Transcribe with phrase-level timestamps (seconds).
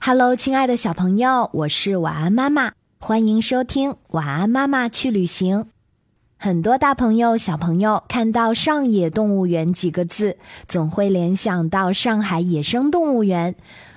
[0.00, 5.66] Hello，亲爱的小朋友，我是晚安妈妈，欢迎收听晚安妈妈去旅行。
[6.38, 10.38] 很多大朋友、小朋友看到“上野动物园”几个字，
[10.68, 13.56] 总会联想到上海野生动物园。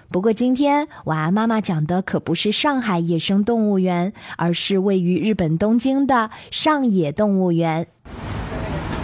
[0.09, 7.87] 不过，今天晚安妈妈讲的可不是上海野生动物园，而是位于日本东京的上野动物园。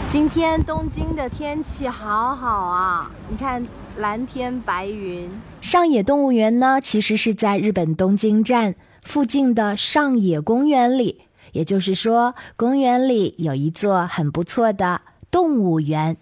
[0.10, 3.66] 今天东京的天气好好啊，你看
[3.98, 5.30] 蓝天白云。
[5.68, 11.24] 上野动物园呢，其实是在日本东京站附近的上野公园里。
[11.52, 16.16] 也就是说，公园里有一座很不错的动物园。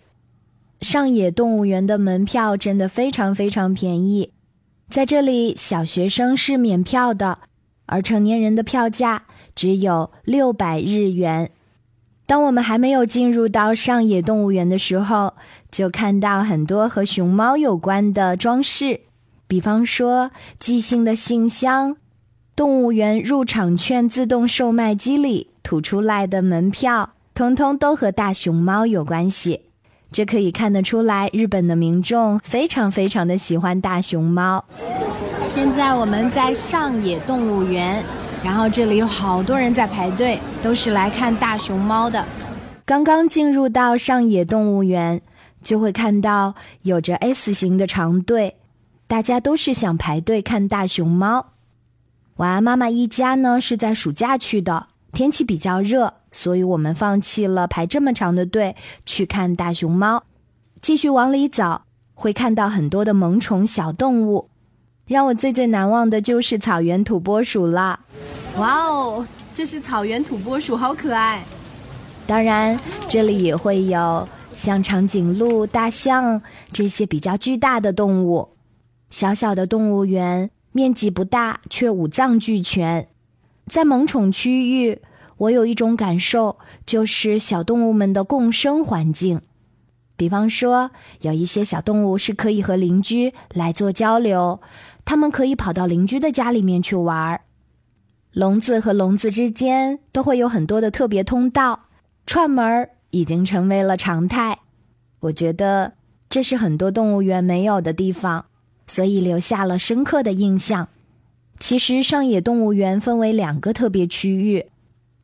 [0.81, 4.31] 上野动物园的门票真的非常非常便宜，
[4.89, 7.37] 在这里小学生是免票的，
[7.85, 11.51] 而成年人的票价只有六百日元。
[12.25, 15.35] 当我们还没有进入到上野动物园的时候，
[15.69, 19.01] 就看到很多和熊猫有关的装饰，
[19.47, 21.97] 比方说即兴的信箱。
[22.55, 29.63] 动物园入场券自动售卖机里吐出来的门票，通通都和大熊猫有关系。
[30.09, 34.63] 这可以看得出来，日本的民众非常非常的喜欢大熊猫。
[35.43, 38.01] 现在我们在上野动物园，
[38.41, 42.23] 然后这里有好多人在排队，都是来看大熊猫的。
[42.85, 45.21] 刚刚进入到上野动物园，
[45.61, 48.55] 就会看到有着 S 型的长队，
[49.07, 51.47] 大家都是想排队看大熊猫。
[52.37, 58.75] 晚安，妈妈一家呢是在暑假去的，天气比较热，所以我们放弃了排这么长的队
[59.05, 60.23] 去看大熊猫。
[60.81, 61.81] 继续往里走，
[62.15, 64.49] 会看到很多的萌宠小动物。
[65.05, 67.99] 让我最最难忘的就是草原土拨鼠了。
[68.57, 71.43] 哇哦，这是草原土拨鼠，好可爱！
[72.25, 78.49] 当然，这里也会有像长颈鹿、大象这些比较巨大的动物。
[79.09, 80.51] 小小的动物园。
[80.71, 83.07] 面积不大，却五脏俱全。
[83.65, 84.99] 在萌宠区域，
[85.37, 89.39] 我有一种感受，就是小动物们的共生环境。
[90.17, 90.91] 比方说，
[91.21, 94.59] 有一些小动物是可以和邻居来做交流，
[95.05, 97.41] 它们可以跑到邻居的家里面去玩儿。
[98.33, 101.85] 笼子和笼子之间都会有很多的特别通道，
[102.25, 104.59] 串门儿已经成为了常态。
[105.21, 105.93] 我觉得
[106.27, 108.47] 这是很多动物园没有的地方。
[108.87, 110.87] 所以留下了深刻的印象。
[111.57, 114.65] 其实上野动物园分为两个特别区域，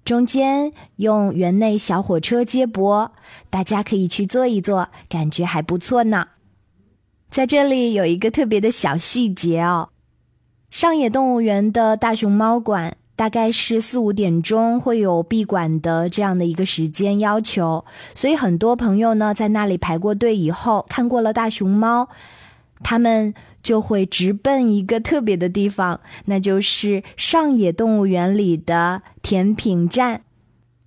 [0.05, 3.11] 中间用园内小火车接驳，
[3.49, 6.29] 大家可以去坐一坐，感觉还不错呢。
[7.29, 9.89] 在这里有一个特别的小细节哦，
[10.69, 17.83] 上野动物园的大熊猫馆大概是四五点钟会有闭馆的这样的一个时间要求，
[18.15, 22.07] 所以很多朋友呢在那里排过队以后，看过了大熊猫，
[22.81, 23.33] 他们。
[23.61, 30.21] 就会直奔一个特别的地方，那就是上野动物园里的甜品站。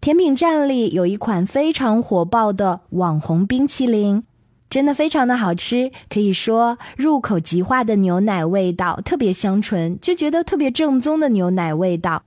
[0.01, 4.23] 甜品站里有一款非常火爆的网红冰淇淋，
[4.69, 12.25] 真的非常的好吃，可以说入口即化的牛奶味道，特别香醇，就觉得特别正宗的牛奶味道。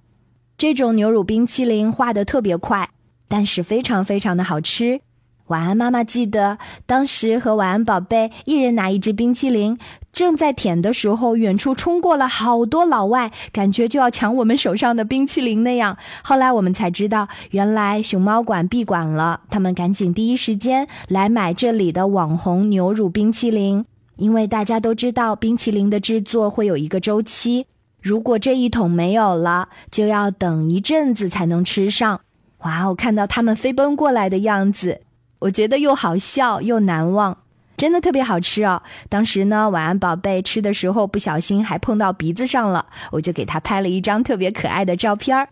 [0.58, 2.90] 这种牛乳冰淇淋化的特别快，
[3.28, 5.02] 但是非常非常的好吃。
[5.48, 9.78] 晚安，妈妈记得当时和晚安宝贝一人拿一支冰淇淋，
[10.12, 15.98] 正在舔的时候，远处冲过了好多老外，感觉就要抢我们手上的冰淇淋那样。
[16.22, 23.86] 后来我们才知道，原来熊猫馆闭馆了，他们赶紧第一时间来买这里的网红牛乳冰淇淋，
[24.18, 27.66] 因为大家都知道冰淇淋的制作会有一个周期，
[28.02, 32.20] 如果这一桶没有了，就要等一阵子才能吃上。
[32.64, 35.00] 哇，我看到他们飞奔过来的样子。
[35.40, 37.38] 我觉得又好笑又难忘，
[37.78, 38.82] 真的特别好吃哦！
[39.08, 45.48] 当时呢，晚安宝贝吃的时候不小心还碰到鼻子上了，我就给他拍了一张特别可爱的照片儿。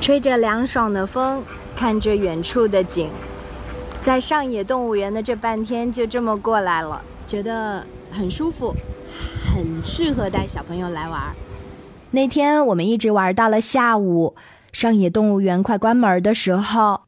[0.00, 1.42] 吹着凉爽的风，
[1.76, 3.10] 看着远处的景，
[4.02, 8.74] 在上野动物园的这半天就这么过来了，觉得很舒服，
[9.54, 11.20] 很适合带小朋友来玩。
[12.12, 14.34] 那天我们一直玩到了下午，
[14.72, 17.02] 上野动物园快关门的时候。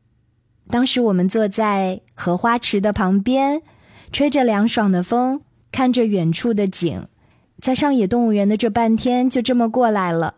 [0.73, 3.61] 当时我们坐在荷花池的旁边，
[4.11, 7.09] 吹着凉爽的风，看着远处的景，
[7.61, 10.37] 在上野动物园的这半天就这么过来了。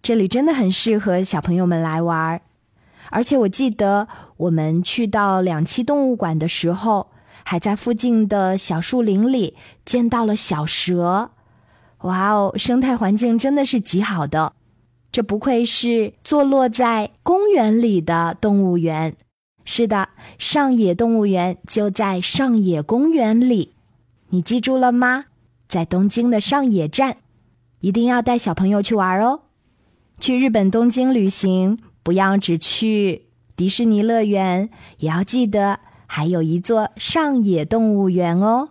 [0.00, 2.40] 这里真的很适合小朋友们来玩儿，
[3.10, 4.08] 而且我记得
[4.38, 7.10] 我们去到两栖动物馆的时候，
[7.44, 9.54] 还在附近的小树林里
[9.84, 11.32] 见到了小蛇。
[11.98, 14.54] 哇哦，生态环境真的是极好的，
[15.12, 19.14] 这不愧是坐落在公园里的动物园。
[19.64, 23.72] 是的，上野动物园就在上野公园里，
[24.28, 25.26] 你记住了吗？
[25.66, 27.16] 在东京的上野站，
[27.80, 29.40] 一定要带小朋友去玩哦。
[30.20, 33.26] 去日本东京旅行，不要只去
[33.56, 34.68] 迪士尼乐园，
[34.98, 38.68] 也要记得还有一座上野动物园哦。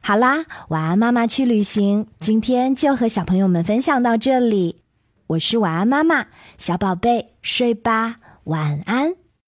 [0.00, 4.82] 好啦，晚安妈妈去旅行，今天就和小朋友们分享到这里。
[5.28, 6.26] 我是晚安妈妈，
[6.58, 9.14] 小宝贝睡吧，晚安。